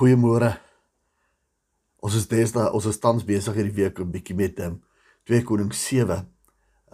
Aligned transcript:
Goeiemôre. 0.00 0.54
Ons 2.00 2.14
is 2.16 2.24
deesdae 2.30 2.70
ons 2.72 2.86
is 2.88 2.98
tans 3.02 3.24
besig 3.28 3.52
hierdie 3.58 3.74
week 3.82 3.98
'n 4.00 4.12
bietjie 4.14 4.36
met 4.36 4.60
um, 4.64 4.78
2 5.28 5.44
Konings 5.44 5.82
7 5.88 6.22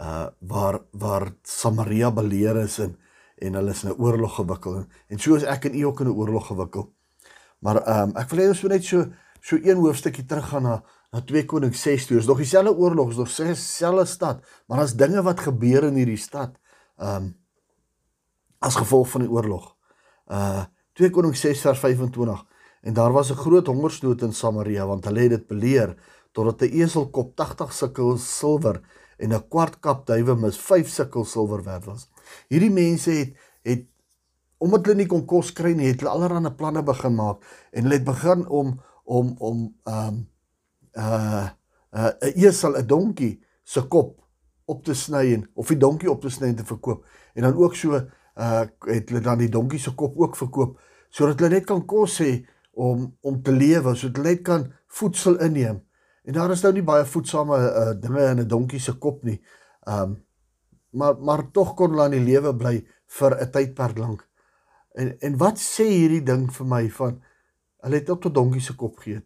uh 0.07 0.27
waar 0.41 0.81
waar 0.91 1.29
Samaria 1.47 2.11
beleer 2.11 2.59
is 2.65 2.81
en 2.83 2.97
en 3.39 3.55
hulle 3.55 3.71
is 3.71 3.85
in 3.85 3.91
'n 3.91 4.01
oorlog 4.03 4.35
gewikkel 4.41 4.79
en, 4.79 4.89
en 5.09 5.19
so 5.19 5.37
is 5.37 5.45
ek 5.45 5.69
en 5.69 5.79
u 5.79 5.83
ook 5.87 6.01
in 6.01 6.09
'n 6.09 6.19
oorlog 6.19 6.47
gewikkel. 6.47 6.91
Maar 7.61 7.77
ehm 7.77 8.09
um, 8.09 8.17
ek 8.17 8.31
wil 8.31 8.41
hê 8.41 8.49
ons 8.49 8.63
moet 8.63 8.73
net 8.73 8.85
so 8.85 9.07
so 9.41 9.57
een 9.57 9.79
hoofstukkie 9.79 10.27
teruggaan 10.27 10.63
na 10.63 10.83
na 11.13 11.21
2 11.21 11.45
Konings 11.47 11.83
6 11.83 12.07
toe. 12.07 12.19
Is 12.19 12.27
nog 12.27 12.39
dieselfde 12.39 12.75
oorlog, 12.75 13.11
is 13.11 13.17
nog 13.17 13.31
dieselfde 13.31 14.05
stad, 14.05 14.43
maar 14.67 14.79
daar's 14.79 14.97
dinge 14.97 15.23
wat 15.23 15.41
gebeur 15.41 15.85
in 15.85 15.95
hierdie 15.95 16.19
stad. 16.19 16.59
Ehm 16.99 17.23
um, 17.23 17.37
as 18.59 18.75
gevolg 18.75 19.09
van 19.09 19.21
die 19.21 19.31
oorlog. 19.31 19.77
Uh 20.27 20.65
2 20.93 21.11
Konings 21.11 21.41
6 21.41 21.61
vers 21.61 21.79
25 21.79 22.56
En 22.87 22.93
daar 22.93 23.13
was 23.13 23.31
'n 23.31 23.35
groot 23.35 23.67
hongersnood 23.67 24.23
in 24.23 24.33
Samaria 24.33 24.87
want 24.87 25.05
hulle 25.05 25.21
het 25.21 25.31
dit 25.31 25.47
beleer 25.47 25.97
totdat 26.33 26.61
'n 26.61 26.81
eselkop 26.81 27.37
80 27.37 27.73
sikkel 27.73 28.17
silwer 28.17 28.81
en 29.17 29.33
'n 29.33 29.49
kwart 29.49 29.81
kap 29.81 30.07
duiwemis 30.07 30.59
5 30.59 30.89
sikkel 30.89 31.25
silwer 31.25 31.63
werd 31.63 31.85
was. 31.85 32.11
Hierdie 32.49 32.71
mense 32.71 33.11
het 33.11 33.37
het 33.63 33.87
omdat 34.59 34.87
hulle 34.87 34.97
nie 34.97 35.07
kon 35.07 35.25
kos 35.27 35.53
kry 35.53 35.73
nie, 35.73 35.87
het 35.87 36.01
hulle 36.01 36.13
allerlei 36.13 36.55
planne 36.55 36.83
begin 36.83 37.15
maak 37.15 37.43
en 37.71 37.83
hulle 37.83 37.95
het 37.95 38.05
begin 38.05 38.47
om 38.49 38.81
om 39.05 39.35
om 39.39 39.75
ehm 39.85 40.09
um, 40.09 40.29
uh 40.93 41.49
'n 41.93 42.13
uh, 42.21 42.45
esel 42.47 42.79
'n 42.79 42.87
donkie 42.87 43.45
se 43.65 43.83
kop 43.83 44.21
op 44.65 44.85
te 44.85 44.95
sny 44.95 45.33
en 45.35 45.51
of 45.55 45.67
die 45.69 45.77
donkie 45.79 46.11
op 46.11 46.21
te 46.21 46.29
sny 46.29 46.47
en 46.47 46.57
te 46.57 46.65
verkoop. 46.65 47.05
En 47.35 47.43
dan 47.43 47.55
ook 47.55 47.75
so 47.75 47.95
uh 47.95 48.65
het 48.87 49.09
hulle 49.09 49.21
dan 49.21 49.39
die 49.39 49.49
donkie 49.49 49.79
se 49.79 49.95
kop 49.95 50.17
ook 50.17 50.37
verkoop 50.37 50.81
sodat 51.11 51.41
hulle 51.41 51.55
net 51.55 51.65
kan 51.65 51.85
kos 51.87 52.19
hê 52.19 52.47
om 52.77 53.17
om 53.21 53.43
te 53.43 53.53
lewe 53.53 53.95
sodat 53.97 54.21
hulle 54.21 54.35
net 54.35 54.43
kan 54.45 54.67
voedsel 54.99 55.39
inneem. 55.41 55.81
En 56.29 56.37
daar 56.37 56.53
is 56.53 56.63
nou 56.65 56.73
nie 56.77 56.85
baie 56.85 57.07
voedsame 57.09 57.57
uh, 57.57 57.93
dinge 58.01 58.25
in 58.31 58.41
'n 58.43 58.49
donkie 58.49 58.81
se 58.81 58.93
kop 58.93 59.23
nie. 59.25 59.41
Um 59.89 60.25
maar 60.91 61.17
maar 61.21 61.51
tog 61.53 61.75
kon 61.75 61.91
hulle 61.91 62.03
aan 62.03 62.17
die 62.17 62.25
lewe 62.25 62.53
bly 62.57 62.87
vir 63.07 63.37
'n 63.41 63.51
tydperk 63.51 63.99
lank. 63.99 64.29
En 64.95 65.19
en 65.21 65.37
wat 65.37 65.59
sê 65.59 65.89
hierdie 65.89 66.23
ding 66.23 66.53
vir 66.53 66.67
my 66.67 66.91
van 66.91 67.23
hulle 67.81 67.97
het 67.97 68.11
op 68.11 68.23
tot 68.23 68.35
donkie 68.35 68.61
se 68.61 68.75
kop 68.75 68.99
geëet. 68.99 69.25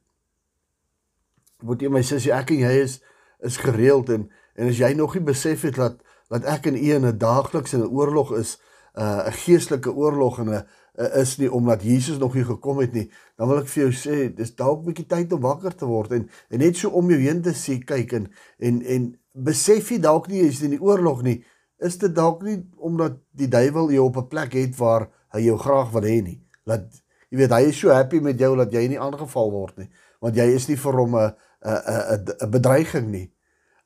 Moet 1.63 1.83
jy 1.83 1.89
my 1.89 2.03
sussie 2.03 2.33
ek 2.33 2.51
en 2.51 2.59
jy 2.59 2.75
is 2.83 3.01
is 3.41 3.57
gereeld 3.57 4.09
en 4.09 4.31
en 4.55 4.69
as 4.69 4.79
jy 4.79 4.93
nog 4.95 5.15
nie 5.15 5.25
besef 5.25 5.63
het 5.63 5.77
dat 5.77 6.03
dat 6.31 6.45
ek 6.45 6.67
en 6.67 6.77
u 6.77 6.91
in 6.95 7.07
'n 7.07 7.19
daagliks 7.19 7.73
in 7.73 7.81
'n 7.81 7.91
oorlog 7.91 8.33
is, 8.39 8.61
uh, 8.95 9.27
'n 9.27 9.33
geestelike 9.33 9.93
oorlog 9.93 10.39
en 10.39 10.49
'n 10.49 10.65
uh, 10.95 11.21
is 11.21 11.37
nie 11.37 11.53
omdat 11.53 11.83
Jesus 11.83 12.19
nog 12.19 12.35
nie 12.35 12.45
gekom 12.45 12.79
het 12.79 12.93
nie, 12.93 13.11
dan 13.37 13.49
wil 13.49 13.59
ek 13.59 13.69
vir 13.69 13.83
jou 13.83 13.93
sê, 13.93 14.35
dis 14.35 14.55
dalk 14.55 14.81
'n 14.81 14.85
bietjie 14.85 15.07
tyd 15.07 15.33
om 15.33 15.41
wakker 15.41 15.75
te 15.75 15.87
word 15.87 16.13
en 16.13 16.29
en 16.51 16.59
net 16.59 16.77
so 16.77 16.91
om 16.91 17.11
jou 17.11 17.21
heen 17.21 17.43
te 17.43 17.55
sien 17.55 17.85
kyk 17.85 18.13
en 18.13 18.31
en 18.59 18.83
en 18.83 19.19
besef 19.33 19.91
jy 19.91 19.99
dalk 19.99 20.29
nie 20.29 20.43
jy's 20.43 20.63
in 20.63 20.71
die 20.71 20.83
oorlog 20.83 21.23
nie, 21.23 21.45
is 21.79 21.99
dit 21.99 22.15
dalk 22.15 22.43
nie 22.43 22.59
omdat 22.77 23.19
die 23.31 23.49
duiwel 23.49 23.91
jou 23.91 24.05
op 24.05 24.17
'n 24.17 24.29
plek 24.29 24.53
het 24.53 24.77
waar 24.77 25.09
hy 25.33 25.41
jou 25.41 25.59
graag 25.59 25.91
wil 25.91 26.03
hê 26.03 26.23
nie. 26.23 26.41
Laat 26.67 27.03
jy 27.31 27.39
weet 27.39 27.51
hy 27.51 27.63
is 27.69 27.79
so 27.79 27.91
happy 27.91 28.21
met 28.21 28.39
jou 28.39 28.57
dat 28.57 28.73
jy 28.73 28.89
nie 28.89 28.99
aangeval 29.01 29.51
word 29.51 29.79
nie, 29.79 29.89
want 30.21 30.37
jy 30.37 30.49
is 30.55 30.69
nie 30.69 30.77
vir 30.77 30.93
hom 30.93 31.17
'n 31.17 31.35
'n 31.63 32.25
'n 32.43 32.51
bedreiging 32.51 33.11
nie. 33.11 33.33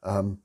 Um 0.03 0.44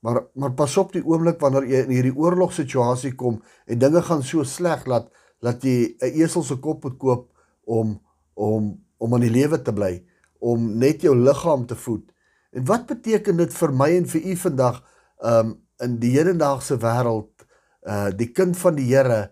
maar 0.00 0.22
maar 0.34 0.52
pas 0.52 0.76
op 0.76 0.92
die 0.92 1.04
oomblik 1.04 1.40
wanneer 1.40 1.66
jy 1.68 1.80
in 1.84 1.90
hierdie 1.90 2.16
oorlogssituasie 2.16 3.14
kom 3.14 3.42
en 3.66 3.78
dinge 3.78 4.02
gaan 4.02 4.22
so 4.22 4.44
sleg 4.44 4.84
dat 4.84 5.10
dat 5.40 5.62
jy 5.64 5.96
'n 6.00 6.22
esel 6.22 6.42
se 6.42 6.56
kop 6.56 6.84
moet 6.84 6.98
koop 6.98 7.32
om 7.64 8.00
om 8.34 8.78
om 9.00 9.14
aan 9.14 9.24
die 9.24 9.32
lewe 9.32 9.58
te 9.64 9.72
bly, 9.72 10.04
om 10.44 10.66
net 10.78 11.04
jou 11.06 11.14
liggaam 11.16 11.66
te 11.66 11.76
voed. 11.76 12.04
En 12.52 12.64
wat 12.68 12.86
beteken 12.90 13.36
dit 13.40 13.52
vir 13.54 13.72
my 13.72 13.90
en 13.96 14.06
vir 14.06 14.26
u 14.32 14.36
vandag 14.36 14.80
um 15.24 15.54
in 15.80 15.96
die 16.00 16.12
hedendaagse 16.12 16.76
wêreld 16.76 17.46
uh 17.88 18.10
die 18.12 18.28
kind 18.36 18.58
van 18.60 18.76
die 18.76 18.88
Here 18.90 19.30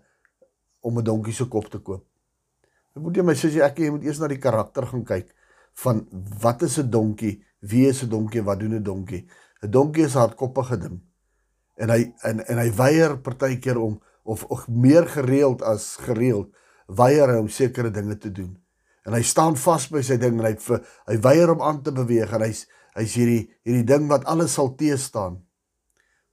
om 0.81 0.97
'n 0.97 1.03
donkie 1.03 1.33
se 1.33 1.45
kop 1.45 1.69
te 1.69 1.79
koop? 1.79 2.05
Ek 2.95 3.01
moet 3.01 3.15
jy 3.15 3.23
my 3.23 3.33
sê 3.33 3.61
ek 3.61 3.77
jy 3.77 3.91
moet 3.91 4.03
eers 4.03 4.19
na 4.19 4.27
die 4.27 4.41
karakter 4.41 4.87
gaan 4.87 5.05
kyk 5.05 5.29
van 5.83 6.07
wat 6.41 6.61
is 6.61 6.79
'n 6.79 6.89
donkie? 6.89 7.43
Wie 7.61 7.87
is 7.87 8.03
'n 8.03 8.09
donkie? 8.09 8.41
Wat 8.41 8.59
doen 8.59 8.73
'n 8.75 8.83
donkie? 8.83 9.27
'n 9.63 9.71
Donkie 9.71 10.05
is 10.05 10.13
hardkoppige 10.13 10.77
ding. 10.77 11.01
En 11.75 11.89
hy 11.89 12.13
en 12.23 12.45
en 12.45 12.57
hy 12.57 12.69
weier 12.75 13.17
partykeer 13.19 13.77
om 13.77 13.99
of, 14.23 14.43
of 14.43 14.67
meer 14.67 15.07
gereeld 15.07 15.61
as 15.61 15.95
gereeld 16.05 16.53
weier 16.87 17.29
hy 17.29 17.37
om 17.39 17.49
sekere 17.49 17.91
dinge 17.91 18.17
te 18.17 18.31
doen. 18.31 18.57
En 19.05 19.13
hy 19.13 19.21
staan 19.25 19.57
vas 19.57 19.87
by 19.89 20.01
sy 20.05 20.17
ding 20.21 20.39
en 20.39 20.47
hy 20.49 20.55
hy 21.09 21.17
weier 21.23 21.51
om 21.53 21.61
aan 21.61 21.81
te 21.83 21.93
beweeg 21.95 22.33
en 22.33 22.45
hy's 22.45 22.65
hy's 22.97 23.15
hierdie 23.15 23.43
hierdie 23.67 23.87
ding 23.87 24.07
wat 24.09 24.25
alles 24.25 24.55
sal 24.57 24.73
teë 24.77 24.97
staan. 24.97 25.39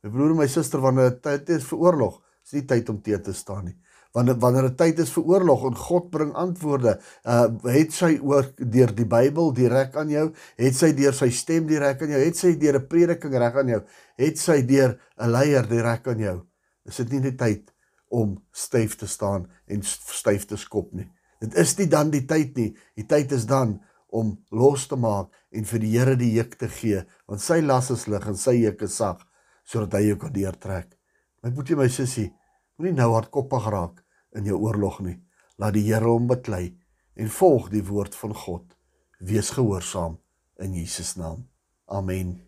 My 0.03 0.13
broer 0.13 0.35
en 0.35 0.41
my 0.41 0.49
suster 0.51 0.83
wanneer 0.83 1.11
dit 1.11 1.23
tyd 1.23 1.51
is 1.57 1.67
vir 1.67 1.83
oorlog, 1.83 2.21
is 2.47 2.55
nie 2.57 2.67
tyd 2.69 2.91
om 2.93 3.01
teë 3.03 3.23
te 3.27 3.35
staan 3.35 3.67
nie. 3.71 3.77
Wanneer 4.16 4.38
wanneer 4.41 4.71
dit 4.71 4.77
tyd 4.81 5.00
is 5.04 5.10
vir 5.12 5.27
oorlog 5.28 5.66
en 5.69 5.75
God 5.77 6.06
bring 6.10 6.31
antwoorde, 6.41 6.94
uh 7.28 7.49
het 7.69 7.93
sy 7.93 8.15
oor 8.25 8.47
deur 8.56 8.94
die 8.97 9.04
Bybel 9.04 9.50
direk 9.53 9.97
aan 10.00 10.09
jou, 10.09 10.31
het 10.56 10.77
sy 10.78 10.94
deur 10.97 11.12
sy 11.16 11.28
stem 11.37 11.66
direk 11.69 12.00
aan 12.00 12.15
jou, 12.15 12.21
het 12.25 12.38
sy 12.38 12.54
deur 12.56 12.78
'n 12.81 12.88
prediking 12.88 13.37
reg 13.37 13.59
aan 13.60 13.69
jou, 13.75 13.82
het 14.16 14.38
sy 14.41 14.62
deur 14.62 14.97
'n 15.21 15.31
leier 15.31 15.69
direk 15.69 16.09
aan 16.09 16.19
jou. 16.19 16.38
Is 16.87 16.97
dit 16.97 17.12
nie 17.12 17.21
die 17.21 17.37
tyd 17.37 17.72
om 18.09 18.38
styf 18.53 18.97
te 18.97 19.06
staan 19.06 19.50
en 19.66 19.82
styf 19.82 20.47
te 20.47 20.56
skop 20.56 20.94
nie. 20.94 21.10
Dit 21.41 21.54
is 21.54 21.77
nie 21.78 21.87
dan 21.87 22.10
die 22.10 22.25
tyd 22.25 22.56
nie. 22.56 22.77
Die 22.97 23.06
tyd 23.06 23.33
is 23.33 23.44
dan 23.47 23.83
om 24.09 24.38
los 24.50 24.87
te 24.87 24.97
maak 24.97 25.28
en 25.50 25.65
vir 25.65 25.78
die 25.78 25.98
Here 25.98 26.16
die 26.16 26.33
juk 26.33 26.56
te 26.56 26.69
gee, 26.69 27.04
want 27.27 27.41
sy 27.41 27.60
las 27.60 27.91
is 27.91 28.06
lig 28.06 28.27
en 28.27 28.37
sy 28.37 28.62
juk 28.62 28.83
is 28.83 28.97
sag 28.97 29.21
sodat 29.65 29.93
hy 29.93 30.06
jou 30.06 30.16
kan 30.16 30.33
deurtrek. 30.33 30.97
My 31.43 31.50
boetie 31.50 31.77
my 31.77 31.88
sussie, 31.88 32.33
moenie 32.78 32.97
nou 32.97 33.12
hardkoppig 33.12 33.69
raak 33.69 34.06
in 34.37 34.49
jou 34.49 34.59
oorlog 34.61 35.01
nie. 35.05 35.19
Laat 35.57 35.77
die 35.77 35.87
Here 35.89 36.09
hom 36.09 36.29
beklei 36.31 36.77
en 37.17 37.33
volg 37.33 37.71
die 37.73 37.85
woord 37.85 38.15
van 38.15 38.35
God. 38.37 38.77
Wees 39.19 39.51
gehoorsaam 39.57 40.19
in 40.61 40.77
Jesus 40.77 41.17
naam. 41.17 41.49
Amen. 41.87 42.46